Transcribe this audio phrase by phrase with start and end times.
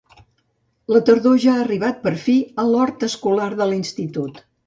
[0.93, 4.43] La tardor ja ha arribat per fi a l'hort escolar de l'Institut.